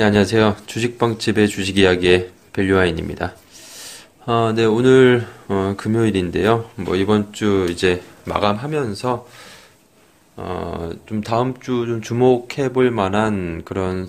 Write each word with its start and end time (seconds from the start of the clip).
네, 0.00 0.04
안녕하세요. 0.04 0.56
주식방집의 0.64 1.48
주식 1.48 1.76
이야기의 1.76 2.30
밸류아인입니다. 2.54 3.34
아, 4.24 4.54
네, 4.56 4.64
오늘 4.64 5.26
어, 5.48 5.74
금요일인데요. 5.76 6.70
뭐 6.76 6.96
이번 6.96 7.34
주 7.34 7.66
이제 7.68 8.00
마감하면서 8.24 9.28
어, 10.38 10.90
좀 11.04 11.20
다음 11.20 11.52
주 11.60 11.84
좀 11.84 12.00
주목해 12.00 12.72
볼 12.72 12.90
만한 12.90 13.60
그런 13.66 14.08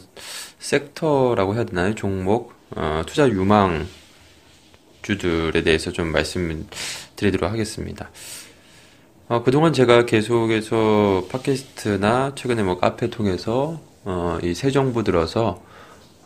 섹터라고 0.60 1.56
해야 1.56 1.66
되나요? 1.66 1.94
종목, 1.94 2.54
어, 2.74 3.02
투자 3.06 3.28
유망 3.28 3.86
주들에 5.02 5.62
대해서 5.62 5.92
좀 5.92 6.14
말씀드리도록 6.14 7.52
하겠습니다. 7.52 8.10
어, 9.28 9.44
그동안 9.44 9.74
제가 9.74 10.06
계속해서 10.06 11.26
팟캐스트나 11.30 12.32
최근에 12.36 12.64
뭐 12.64 12.80
카페 12.80 13.10
통해서 13.10 13.82
어, 14.06 14.38
이 14.42 14.54
새 14.54 14.72
정부 14.72 15.04
들어서 15.04 15.70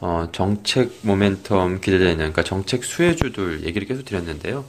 어, 0.08 0.30
정책 0.32 1.02
모멘텀 1.02 1.82
기대되는 1.82 2.18
그러니까 2.18 2.44
정책 2.44 2.84
수혜주들 2.84 3.64
얘기를 3.64 3.88
계속 3.88 4.06
드렸는데요. 4.06 4.64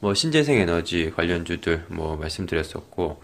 뭐 0.00 0.12
신재생 0.12 0.58
에너지 0.58 1.10
관련주들 1.16 1.84
뭐 1.88 2.16
말씀드렸었고 2.18 3.22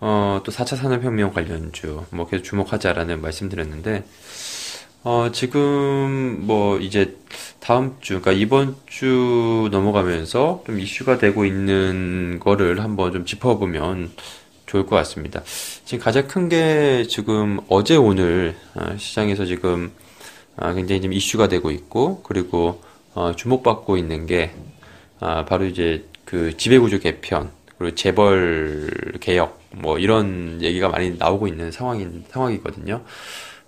어, 0.00 0.42
또 0.44 0.52
4차 0.52 0.76
산업혁명 0.76 1.32
관련주 1.32 2.04
뭐 2.10 2.28
계속 2.28 2.42
주목하자라는 2.42 3.22
말씀드렸는데 3.22 4.04
어, 5.02 5.30
지금 5.32 6.44
뭐 6.46 6.78
이제 6.78 7.16
다음 7.58 7.96
주 8.02 8.20
그러니까 8.20 8.32
이번 8.32 8.76
주 8.86 9.70
넘어가면서 9.72 10.62
좀 10.66 10.78
이슈가 10.78 11.16
되고 11.16 11.46
있는 11.46 12.38
거를 12.38 12.84
한번 12.84 13.14
좀 13.14 13.24
짚어보면 13.24 14.10
좋을 14.66 14.84
것 14.84 14.94
같습니다. 14.96 15.42
지금 15.86 16.04
가장 16.04 16.28
큰 16.28 16.50
게 16.50 17.06
지금 17.08 17.60
어제 17.70 17.96
오늘 17.96 18.54
어, 18.74 18.94
시장에서 18.98 19.46
지금 19.46 19.90
아, 20.00 20.05
굉장히 20.74 21.00
좀 21.02 21.12
이슈가 21.12 21.48
되고 21.48 21.70
있고 21.70 22.22
그리고 22.22 22.82
어, 23.14 23.34
주목받고 23.34 23.96
있는 23.96 24.26
게 24.26 24.52
아, 25.20 25.44
바로 25.44 25.64
이제 25.64 26.04
그 26.24 26.56
지배구조 26.56 26.98
개편 26.98 27.50
그리고 27.78 27.94
재벌 27.94 28.90
개혁 29.20 29.60
뭐 29.70 29.98
이런 29.98 30.60
얘기가 30.62 30.88
많이 30.88 31.16
나오고 31.16 31.48
있는 31.48 31.70
상황인 31.70 32.24
상황이거든요. 32.28 33.02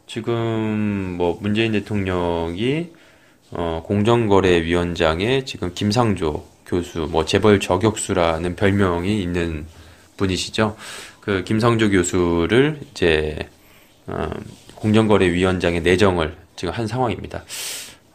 지금 0.06 1.16
뭐 1.18 1.38
문재인 1.40 1.72
대통령이 1.72 2.88
어, 3.50 3.82
공정거래위원장에 3.86 5.44
지금 5.44 5.72
김상조 5.74 6.46
교수 6.66 7.08
뭐 7.10 7.24
재벌 7.24 7.60
저격수라는 7.60 8.56
별명이 8.56 9.22
있는 9.22 9.66
분이시죠. 10.16 10.76
그 11.20 11.44
김상조 11.44 11.90
교수를 11.90 12.80
이제 12.90 13.38
어, 14.06 14.30
공정거래위원장의 14.74 15.82
내정을 15.82 16.36
지금 16.58 16.74
한 16.74 16.86
상황입니다. 16.86 17.44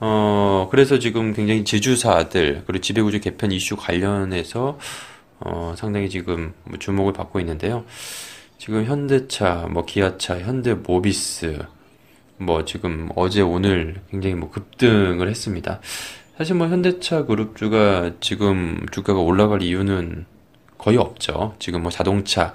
어, 0.01 0.67
그래서 0.69 0.99
지금 0.99 1.33
굉장히 1.33 1.63
지주사들, 1.63 2.63
그리고 2.67 2.81
지배구조 2.81 3.19
개편 3.19 3.53
이슈 3.53 3.77
관련해서, 3.77 4.77
어, 5.39 5.73
상당히 5.77 6.09
지금 6.09 6.53
뭐 6.65 6.77
주목을 6.77 7.13
받고 7.13 7.39
있는데요. 7.39 7.85
지금 8.57 8.83
현대차, 8.83 9.67
뭐 9.71 9.85
기아차, 9.85 10.39
현대 10.39 10.73
모비스, 10.73 11.57
뭐 12.37 12.65
지금 12.65 13.09
어제 13.15 13.41
오늘 13.41 14.01
굉장히 14.11 14.35
뭐 14.35 14.51
급등을 14.51 15.29
했습니다. 15.29 15.79
사실 16.37 16.55
뭐 16.55 16.67
현대차 16.67 17.25
그룹주가 17.25 18.11
지금 18.19 18.85
주가가 18.91 19.19
올라갈 19.21 19.61
이유는 19.61 20.25
거의 20.77 20.97
없죠. 20.97 21.55
지금 21.59 21.83
뭐 21.83 21.91
자동차, 21.91 22.53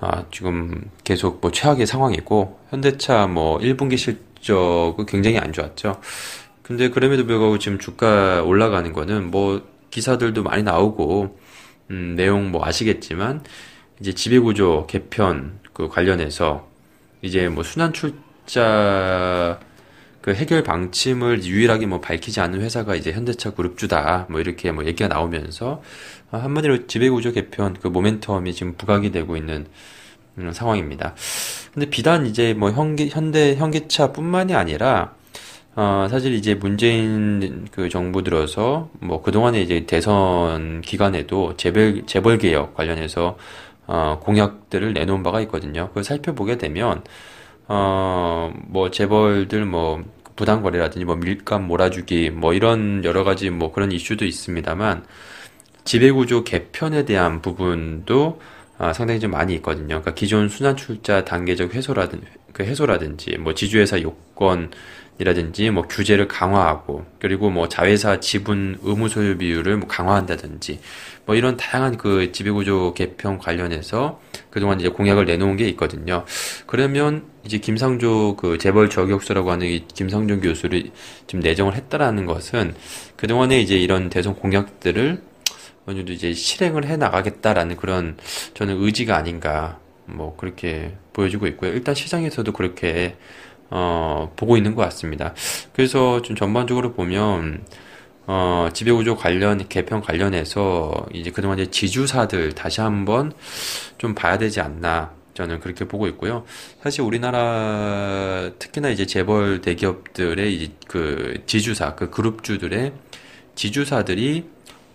아, 0.00 0.24
지금 0.32 0.90
계속 1.04 1.40
뭐 1.40 1.52
최악의 1.52 1.86
상황이고, 1.86 2.58
현대차 2.70 3.28
뭐 3.28 3.58
1분기 3.58 3.96
실 3.96 4.18
실적은 4.42 5.06
굉장히 5.06 5.38
안 5.38 5.52
좋았죠. 5.52 6.00
근데 6.62 6.90
그럼에도 6.90 7.24
불구하고 7.26 7.58
지금 7.58 7.78
주가 7.78 8.42
올라가는 8.42 8.92
거는 8.92 9.30
뭐 9.30 9.62
기사들도 9.90 10.42
많이 10.42 10.62
나오고 10.62 11.38
음, 11.90 12.14
내용 12.16 12.50
뭐 12.50 12.64
아시겠지만 12.64 13.42
이제 14.00 14.12
지배구조 14.12 14.86
개편 14.88 15.58
그 15.72 15.88
관련해서 15.88 16.68
이제 17.22 17.48
뭐 17.48 17.62
순환 17.62 17.92
출자 17.92 19.60
그 20.20 20.34
해결 20.34 20.62
방침을 20.62 21.44
유일하게 21.44 21.86
뭐 21.86 22.00
밝히지 22.00 22.40
않는 22.40 22.60
회사가 22.60 22.94
이제 22.94 23.12
현대차 23.12 23.54
그룹주다 23.54 24.26
뭐 24.28 24.40
이렇게 24.40 24.70
뭐 24.70 24.84
얘기가 24.84 25.08
나오면서 25.08 25.82
한마디로 26.30 26.86
지배구조 26.86 27.32
개편 27.32 27.74
그 27.74 27.90
모멘텀이 27.90 28.54
지금 28.54 28.74
부각이 28.76 29.10
되고 29.10 29.36
있는 29.36 29.66
음, 30.38 30.52
상황입니다. 30.52 31.14
근데 31.74 31.88
비단 31.90 32.26
이제 32.26 32.54
뭐 32.54 32.70
현기, 32.70 33.08
현대 33.08 33.54
현기차뿐만이 33.56 34.54
아니라 34.54 35.14
어, 35.74 36.06
사실 36.10 36.34
이제 36.34 36.54
문재인 36.54 37.66
그 37.70 37.88
정부 37.88 38.22
들어서 38.22 38.90
뭐 39.00 39.22
그동안에 39.22 39.60
이제 39.62 39.86
대선 39.86 40.82
기간에도 40.82 41.56
재벌 41.56 42.02
재벌 42.06 42.38
개혁 42.38 42.74
관련해서 42.74 43.38
어, 43.86 44.20
공약들을 44.22 44.92
내놓은 44.92 45.22
바가 45.22 45.40
있거든요. 45.42 45.88
그걸 45.88 46.04
살펴보게 46.04 46.58
되면 46.58 47.02
어, 47.68 48.52
뭐 48.66 48.90
재벌들 48.90 49.64
뭐 49.64 50.02
부당 50.36 50.62
거래라든지 50.62 51.04
뭐 51.04 51.16
밀감 51.16 51.66
몰아주기 51.66 52.30
뭐 52.30 52.52
이런 52.52 53.04
여러 53.04 53.24
가지 53.24 53.48
뭐 53.50 53.72
그런 53.72 53.92
이슈도 53.92 54.24
있습니다만 54.24 55.04
지배구조 55.84 56.44
개편에 56.44 57.04
대한 57.04 57.40
부분도 57.42 58.40
아, 58.82 58.92
상당히 58.92 59.20
좀 59.20 59.30
많이 59.30 59.54
있거든요. 59.54 59.86
그러니까 59.86 60.12
기존 60.12 60.48
순환 60.48 60.76
출자 60.76 61.24
단계적 61.24 61.72
해소라든지 61.72 62.26
그 62.52 62.64
해소라든지 62.64 63.36
뭐 63.38 63.54
지주회사 63.54 64.02
요건이라든지 64.02 65.70
뭐 65.70 65.84
규제를 65.84 66.26
강화하고 66.26 67.06
그리고 67.20 67.48
뭐 67.48 67.68
자회사 67.68 68.18
지분 68.18 68.80
의무 68.82 69.08
소유 69.08 69.38
비율을 69.38 69.76
뭐 69.76 69.86
강화한다든지 69.86 70.80
뭐 71.26 71.36
이런 71.36 71.56
다양한 71.56 71.96
그 71.96 72.32
지배구조 72.32 72.94
개편 72.94 73.38
관련해서 73.38 74.20
그동안 74.50 74.80
이제 74.80 74.88
공약을 74.88 75.26
내놓은 75.26 75.56
게 75.56 75.68
있거든요. 75.68 76.24
그러면 76.66 77.22
이제 77.44 77.58
김상조 77.58 78.34
그 78.34 78.58
재벌 78.58 78.90
저격수라고 78.90 79.52
하는 79.52 79.68
이 79.68 79.86
김상조 79.94 80.40
교수를 80.40 80.90
지금 81.28 81.38
내정을 81.38 81.76
했다라는 81.76 82.26
것은 82.26 82.74
그동안에 83.14 83.60
이제 83.60 83.76
이런 83.76 84.10
대선 84.10 84.34
공약들을 84.34 85.22
어느 85.86 85.96
정도 85.96 86.12
이제 86.12 86.32
실행을 86.32 86.86
해 86.86 86.96
나가겠다라는 86.96 87.76
그런 87.76 88.16
저는 88.54 88.82
의지가 88.82 89.16
아닌가 89.16 89.78
뭐 90.06 90.36
그렇게 90.36 90.96
보여지고 91.12 91.46
있고요. 91.48 91.72
일단 91.72 91.94
시장에서도 91.94 92.52
그렇게 92.52 93.16
어, 93.70 94.32
보고 94.36 94.56
있는 94.56 94.74
것 94.74 94.82
같습니다. 94.82 95.34
그래서 95.72 96.20
좀 96.22 96.36
전반적으로 96.36 96.92
보면 96.92 97.64
어, 98.26 98.68
지배구조 98.72 99.16
관련 99.16 99.66
개편 99.68 100.00
관련해서 100.00 101.06
이제 101.12 101.30
그동안 101.30 101.58
이제 101.58 101.70
지주사들 101.70 102.52
다시 102.52 102.80
한번 102.80 103.32
좀 103.98 104.14
봐야 104.14 104.38
되지 104.38 104.60
않나 104.60 105.12
저는 105.34 105.60
그렇게 105.60 105.86
보고 105.86 106.06
있고요. 106.08 106.44
사실 106.82 107.02
우리나라 107.02 108.50
특히나 108.58 108.90
이제 108.90 109.06
재벌 109.06 109.60
대기업들의 109.62 110.54
이그 110.54 111.42
지주사 111.46 111.94
그 111.94 112.10
그룹주들의 112.10 112.92
지주사들이 113.54 114.44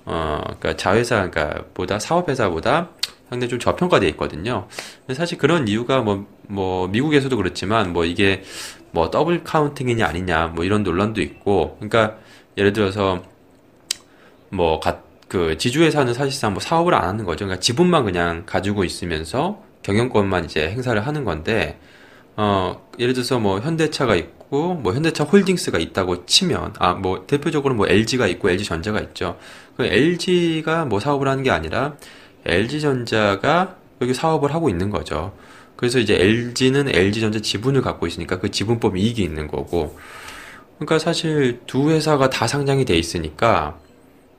어, 0.09 0.39
그러니까 0.41 0.77
자회사, 0.77 1.29
그러니까 1.29 1.65
보다 1.73 1.99
사업회사보다 1.99 2.91
상당히 3.29 3.49
좀 3.49 3.59
저평가되어 3.59 4.07
있거든요. 4.11 4.67
근데 5.01 5.13
사실 5.13 5.37
그런 5.37 5.67
이유가 5.67 5.99
뭐, 5.99 6.25
뭐, 6.43 6.87
미국에서도 6.87 7.35
그렇지만 7.35 7.91
뭐 7.91 8.05
이게 8.05 8.41
뭐 8.91 9.11
더블 9.11 9.43
카운팅이냐 9.43 10.07
아니냐 10.07 10.47
뭐 10.47 10.63
이런 10.63 10.83
논란도 10.83 11.21
있고, 11.21 11.75
그러니까 11.75 12.17
예를 12.57 12.71
들어서 12.71 13.21
뭐, 14.49 14.79
가, 14.79 15.01
그 15.27 15.57
지주회사는 15.57 16.13
사실상 16.13 16.53
뭐 16.53 16.61
사업을 16.61 16.93
안 16.93 17.03
하는 17.03 17.25
거죠. 17.25 17.43
그러니까 17.43 17.59
지분만 17.59 18.05
그냥 18.05 18.43
가지고 18.45 18.85
있으면서 18.85 19.61
경영권만 19.83 20.45
이제 20.45 20.69
행사를 20.69 21.05
하는 21.05 21.25
건데, 21.25 21.77
어, 22.37 22.87
예를 22.97 23.13
들어서 23.13 23.39
뭐 23.39 23.59
현대차가 23.59 24.15
있고, 24.47 24.73
뭐 24.73 24.93
현대차 24.93 25.23
홀딩스가 25.23 25.77
있다고 25.77 26.25
치면, 26.25 26.73
아, 26.79 26.93
뭐 26.93 27.25
대표적으로 27.27 27.75
뭐 27.75 27.87
LG가 27.87 28.27
있고 28.27 28.49
LG전자가 28.49 28.99
있죠. 29.01 29.37
그 29.75 29.85
LG가 29.85 30.85
뭐 30.85 30.99
사업을 30.99 31.27
하는 31.27 31.43
게 31.43 31.51
아니라 31.51 31.95
LG전자가 32.45 33.75
여기 34.01 34.13
사업을 34.13 34.53
하고 34.53 34.69
있는 34.69 34.89
거죠. 34.89 35.33
그래서 35.75 35.99
이제 35.99 36.15
LG는 36.15 36.89
LG전자 36.93 37.39
지분을 37.39 37.81
갖고 37.81 38.07
있으니까 38.07 38.39
그 38.39 38.49
지분법 38.49 38.97
이익이 38.97 39.21
있는 39.21 39.47
거고. 39.47 39.97
그러니까 40.77 40.99
사실 40.99 41.61
두 41.67 41.89
회사가 41.89 42.29
다 42.29 42.47
상장이 42.47 42.85
돼 42.85 42.95
있으니까, 42.95 43.77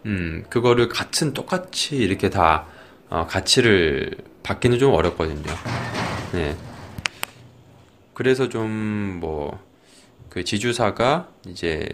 음, 0.07 0.45
그거를 0.49 0.89
같은 0.89 1.35
똑같이 1.35 1.97
이렇게 1.97 2.31
다, 2.31 2.67
어, 3.11 3.27
가치를 3.29 4.17
받기는 4.43 4.79
좀 4.79 4.95
어렵거든요. 4.95 5.53
네. 6.33 6.57
그래서 8.15 8.49
좀, 8.49 9.19
뭐, 9.21 9.59
그 10.31 10.45
지주사가 10.45 11.29
이제 11.47 11.89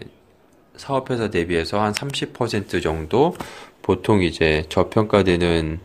사업회사 0.75 1.29
대비해서 1.29 1.81
한 1.81 1.93
30% 1.93 2.81
정도 2.81 3.35
보통 3.81 4.23
이제 4.23 4.65
저평가되는 4.69 5.79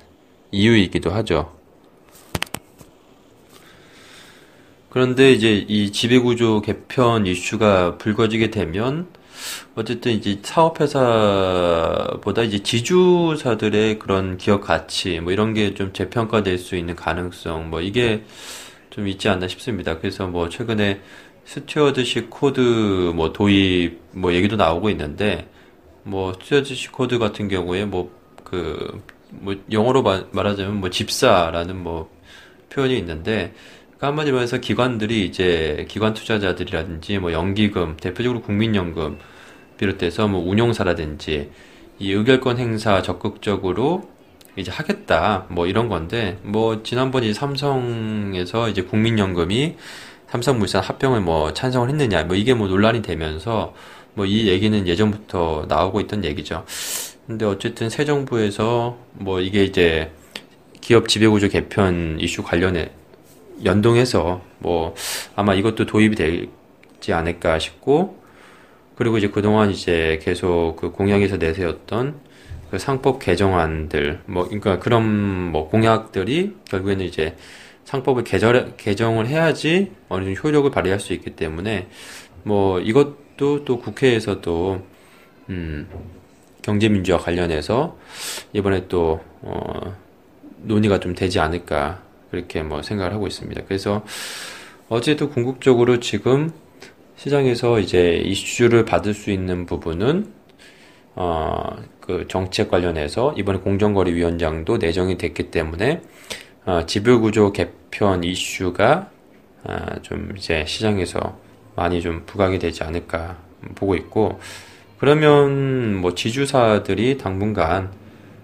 이유이기도 0.51 1.11
하죠. 1.11 1.55
그런데 4.89 5.33
이제 5.33 5.65
이 5.69 5.93
지배구조 5.93 6.63
개편 6.63 7.27
이슈가 7.27 7.99
불거지게 7.99 8.51
되면 8.51 9.07
어쨌든 9.77 10.13
이제 10.13 10.41
사업회사보다 10.43 12.43
이제 12.43 12.63
지주사들의 12.63 14.01
그런 14.01 14.37
기업 14.37 14.63
가치 14.63 15.21
뭐 15.21 15.33
이런 15.33 15.55
게 15.55 15.75
좀 15.75 15.93
재평가될 15.93 16.59
수 16.59 16.77
있는 16.77 16.97
가능성 16.97 17.71
뭐 17.71 17.81
이게 17.81 18.25
좀 18.91 19.07
있지 19.07 19.29
않나 19.29 19.47
싶습니다. 19.49 19.99
그래서 19.99 20.27
뭐 20.27 20.49
최근에 20.49 21.01
stewardship 21.45 22.31
code 22.31 22.61
뭐 23.15 23.33
도입 23.33 24.01
뭐 24.13 24.33
얘기도 24.33 24.57
나오고 24.57 24.91
있는데 24.91 25.49
뭐 26.03 26.33
stewardship 26.35 26.93
code 26.93 27.19
같은 27.19 27.49
경우에 27.49 27.85
뭐 27.85 28.11
그뭐 28.45 29.57
영어로 29.71 30.03
말, 30.03 30.27
말하자면 30.33 30.81
뭐 30.81 30.91
집사라는 30.91 31.83
뭐 31.83 32.11
표현이 32.71 32.97
있는데 32.99 33.55
그러니까 33.87 34.07
한마디로 34.09 34.41
해서 34.41 34.59
기관들이 34.59 35.25
이제 35.25 35.87
기관 35.89 36.15
투자자들이라든지 36.15 37.19
뭐 37.19 37.33
연기금 37.33 37.97
대표적으로 37.97 38.41
국민연금 38.41 39.19
비롯해서 39.77 40.29
뭐 40.29 40.41
운용사라든지 40.49 41.51
이 41.99 42.13
의결권 42.13 42.59
행사 42.59 43.03
적극적으로 43.03 44.09
이제 44.57 44.71
하겠다 44.71 45.47
뭐 45.49 45.67
이런 45.67 45.89
건데 45.89 46.39
뭐 46.43 46.83
지난번 46.83 47.25
이 47.25 47.35
삼성에서 47.35 48.69
이제 48.69 48.83
국민연금이 48.83 49.77
삼성물산 50.31 50.83
합병을 50.83 51.21
뭐 51.21 51.53
찬성을 51.53 51.89
했느냐 51.89 52.25
뭐 52.25 52.37
이게 52.37 52.55
뭐 52.55 52.69
논란이 52.69 53.03
되면서 53.03 53.75
뭐 54.15 54.27
이 54.27 54.49
얘기는 54.49 54.87
예전부터 54.87 55.67
나오고 55.69 56.01
있던 56.03 56.25
얘기죠. 56.25 56.65
근데 57.27 57.45
어쨌든 57.45 57.89
새 57.89 58.05
정부에서 58.05 58.99
뭐 59.13 59.41
이게 59.41 59.65
이제 59.65 60.11
기업 60.81 61.09
지배구조 61.09 61.49
개편 61.49 62.19
이슈 62.21 62.43
관련해 62.43 62.91
연동해서 63.65 64.43
뭐 64.59 64.95
아마 65.37 65.55
이것도 65.55 65.87
도입이 65.87 66.17
되지 66.17 67.13
않을까 67.13 67.59
싶고 67.59 68.19
그리고 68.97 69.19
이제 69.19 69.29
그동안 69.29 69.71
이제 69.71 70.19
계속 70.23 70.77
그 70.77 70.91
공약에서 70.91 71.37
내세웠던 71.37 72.21
그 72.71 72.79
상법 72.79 73.21
개정안들 73.21 74.23
뭐 74.27 74.45
그러니까 74.45 74.79
그런 74.79 75.51
뭐 75.53 75.69
공약들이 75.69 76.57
결국에는 76.69 77.05
이제 77.05 77.37
상법을 77.85 78.25
개절, 78.25 78.77
개정을 78.77 79.27
해야지 79.27 79.93
어느 80.09 80.25
정도 80.25 80.41
효력을 80.41 80.71
발휘할 80.71 81.01
수 81.01 81.13
있기 81.13 81.31
때문에 81.31 81.89
뭐 82.43 82.81
이것도 82.81 83.65
또 83.65 83.79
국회에서도 83.79 84.83
음 85.49 85.89
경제민주화 86.63 87.19
관련해서 87.19 87.97
이번에 88.53 88.87
또 88.89 89.21
어, 89.43 89.97
논의가 90.63 91.01
좀 91.01 91.15
되지 91.15 91.41
않을까 91.41 92.03
그렇게 92.31 92.63
뭐 92.63 92.83
생각을 92.83 93.13
하고 93.13 93.27
있습니다. 93.27 93.63
그래서 93.67 94.05
어제도 94.89 95.31
궁극적으로 95.31 96.01
지금 96.01 96.53
시장에서 97.17 97.81
이제 97.81 98.15
이슈를 98.25 98.85
받을 98.85 99.15
수 99.15 99.31
있는 99.31 99.67
부분은 99.67 100.33
어, 101.17 101.77
그 102.01 102.27
정책 102.29 102.71
관련해서 102.71 103.35
이번에 103.37 103.59
공정거래위원장도 103.59 104.79
내정이 104.79 105.19
됐기 105.19 105.51
때문에 105.51 106.01
어, 106.71 106.87
지배구조 106.87 107.51
개편 107.51 108.23
이슈가 108.23 109.11
어, 109.65 109.77
좀 110.03 110.33
이제 110.37 110.65
시장에서 110.69 111.37
많이 111.75 112.01
좀 112.01 112.23
부각이 112.27 112.61
되지 112.61 112.85
않을까 112.85 113.39
보고 113.75 113.97
있고 113.97 114.39
그러면 115.01 115.97
뭐 115.97 116.15
지주사들이 116.15 117.19
당분간 117.19 117.91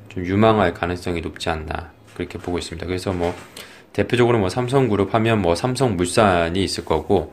좀 0.09 0.27
유망할 0.27 0.75
가능성이 0.75 1.21
높지 1.21 1.51
않나 1.51 1.93
그렇게 2.15 2.37
보고 2.37 2.59
있습니다. 2.59 2.85
그래서 2.89 3.13
뭐 3.13 3.33
대표적으로 3.93 4.41
뭐 4.41 4.49
삼성그룹 4.49 5.15
하면 5.15 5.41
뭐 5.41 5.55
삼성물산이 5.55 6.65
있을 6.65 6.85
거고 6.85 7.33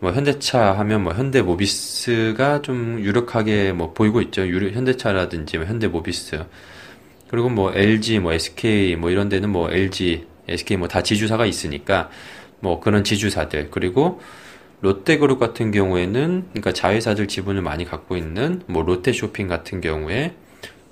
뭐 0.00 0.10
현대차 0.10 0.76
하면 0.78 1.04
뭐 1.04 1.12
현대모비스가 1.12 2.62
좀 2.62 2.98
유력하게 2.98 3.72
뭐 3.72 3.92
보이고 3.92 4.20
있죠. 4.22 4.44
유료, 4.48 4.68
현대차라든지 4.70 5.58
뭐 5.58 5.66
현대모비스. 5.66 6.44
그리고 7.34 7.48
뭐 7.48 7.72
LG, 7.74 8.20
뭐 8.20 8.32
SK 8.32 8.94
뭐 8.94 9.10
이런 9.10 9.28
데는 9.28 9.50
뭐 9.50 9.68
LG, 9.68 10.24
SK 10.46 10.76
뭐 10.76 10.86
다 10.86 11.02
지주사가 11.02 11.46
있으니까 11.46 12.08
뭐 12.60 12.78
그런 12.78 13.02
지주사들. 13.02 13.70
그리고 13.72 14.20
롯데그룹 14.82 15.40
같은 15.40 15.72
경우에는 15.72 16.44
그러니까 16.50 16.72
자회사들 16.72 17.26
지분을 17.26 17.60
많이 17.60 17.84
갖고 17.84 18.16
있는 18.16 18.62
뭐 18.68 18.84
롯데쇼핑 18.84 19.48
같은 19.48 19.80
경우에 19.80 20.36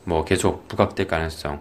뭐 0.03 0.25
계속 0.25 0.67
부각될 0.67 1.07
가능성. 1.07 1.61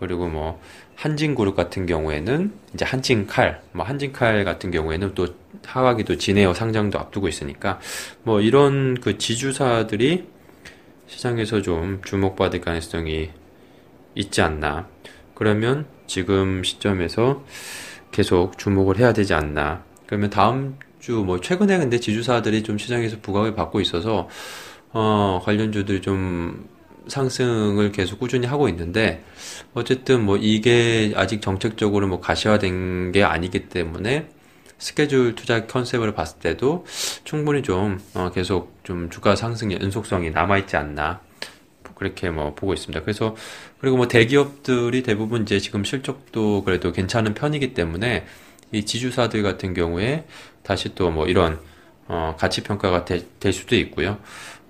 그리고 0.00 0.28
뭐 0.28 0.58
한진그룹 0.94 1.54
같은 1.54 1.84
경우에는 1.84 2.54
이제 2.72 2.86
한진칼, 2.86 3.60
뭐 3.72 3.84
한진칼 3.84 4.46
같은 4.46 4.70
경우에는 4.70 5.14
또또 5.14 6.16
진에어 6.16 6.54
상장도 6.54 6.98
앞두고 6.98 7.28
있으니까 7.28 7.80
뭐 8.22 8.40
이런 8.40 8.98
그 8.98 9.18
지주사들이 9.18 10.24
시장에서 11.06 11.60
좀 11.60 12.00
주목받을 12.02 12.62
가능성이 12.62 13.28
있지 14.14 14.42
않나. 14.42 14.88
그러면 15.34 15.86
지금 16.06 16.62
시점에서 16.64 17.44
계속 18.10 18.58
주목을 18.58 18.98
해야 18.98 19.12
되지 19.12 19.34
않나. 19.34 19.84
그러면 20.06 20.30
다음 20.30 20.78
주 21.00 21.24
뭐 21.24 21.40
최근에 21.40 21.78
근데 21.78 21.98
지주사들이 21.98 22.62
좀 22.62 22.78
시장에서 22.78 23.16
부각을 23.20 23.54
받고 23.54 23.80
있어서 23.80 24.28
어 24.92 25.40
관련주들이 25.44 26.00
좀 26.00 26.68
상승을 27.08 27.90
계속 27.90 28.20
꾸준히 28.20 28.46
하고 28.46 28.68
있는데 28.68 29.24
어쨌든 29.74 30.24
뭐 30.24 30.36
이게 30.36 31.12
아직 31.16 31.42
정책적으로 31.42 32.06
뭐 32.06 32.20
가시화된 32.20 33.10
게 33.12 33.24
아니기 33.24 33.68
때문에 33.68 34.28
스케줄 34.78 35.34
투자 35.34 35.66
컨셉을 35.66 36.14
봤을 36.14 36.38
때도 36.38 36.86
충분히 37.24 37.62
좀 37.62 37.98
어, 38.14 38.30
계속 38.32 38.78
좀 38.84 39.10
주가 39.10 39.34
상승의 39.34 39.78
연속성이 39.80 40.30
남아있지 40.30 40.76
않나 40.76 41.20
그렇게 42.02 42.30
뭐 42.30 42.54
보고 42.54 42.72
있습니다. 42.74 43.02
그래서 43.02 43.36
그리고 43.78 43.96
뭐 43.96 44.08
대기업들이 44.08 45.02
대부분 45.02 45.42
이제 45.42 45.58
지금 45.60 45.84
실적도 45.84 46.64
그래도 46.64 46.92
괜찮은 46.92 47.34
편이기 47.34 47.74
때문에 47.74 48.26
이 48.72 48.84
지주사들 48.84 49.42
같은 49.42 49.72
경우에 49.74 50.24
다시 50.62 50.94
또 50.94 51.10
뭐 51.10 51.26
이런 51.28 51.60
어, 52.08 52.34
가치 52.38 52.62
평가가 52.62 53.04
되, 53.04 53.22
될 53.38 53.52
수도 53.52 53.76
있고요. 53.76 54.18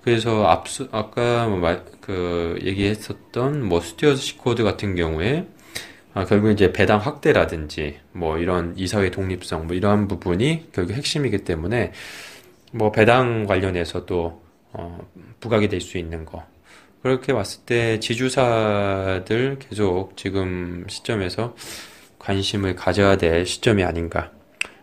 그래서 0.03 0.45
앞서 0.45 0.87
아까 0.91 1.47
뭐 1.47 1.57
말, 1.57 1.83
그 2.01 2.59
얘기했었던 2.61 3.63
뭐 3.65 3.79
stewardship 3.81 4.17
code 4.17 4.63
같은 4.63 4.95
경우에 4.95 5.47
아, 6.13 6.25
결국 6.25 6.51
이제 6.51 6.71
배당 6.71 6.99
확대라든지 6.99 7.97
뭐 8.11 8.37
이런 8.37 8.73
이사회 8.77 9.09
독립성 9.09 9.65
뭐 9.67 9.75
이러한 9.75 10.07
부분이 10.07 10.69
결국 10.73 10.93
핵심이기 10.93 11.39
때문에 11.39 11.91
뭐 12.71 12.91
배당 12.91 13.45
관련해서도 13.45 14.43
어, 14.73 14.99
부각이 15.39 15.69
될 15.69 15.81
수 15.81 15.97
있는 15.97 16.25
거 16.25 16.43
그렇게 17.03 17.33
봤을 17.33 17.61
때 17.65 17.99
지주사들 17.99 19.59
계속 19.59 20.15
지금 20.15 20.85
시점에서 20.87 21.53
관심을 22.17 22.75
가져야 22.75 23.17
될 23.17 23.45
시점이 23.45 23.83
아닌가 23.83 24.31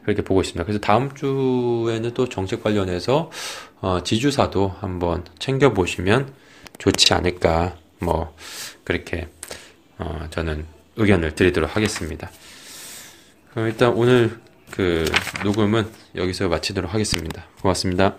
그렇게 0.04 0.22
보고 0.22 0.42
있습니다. 0.42 0.64
그래서 0.64 0.80
다음 0.80 1.14
주에는 1.14 2.12
또 2.12 2.28
정책 2.28 2.62
관련해서 2.62 3.30
어, 3.80 4.02
지주사도 4.02 4.68
한번 4.80 5.24
챙겨 5.38 5.72
보시면 5.72 6.32
좋지 6.78 7.14
않을까 7.14 7.76
뭐 8.00 8.36
그렇게 8.84 9.28
어, 9.96 10.26
저는 10.30 10.66
의견을 10.96 11.34
드리도록 11.34 11.74
하겠습니다. 11.74 12.30
그럼 13.52 13.68
일단 13.68 13.94
오늘 13.94 14.38
그 14.70 15.10
녹음은 15.42 15.88
여기서 16.16 16.48
마치도록 16.48 16.92
하겠습니다. 16.92 17.46
고맙습니다. 17.62 18.16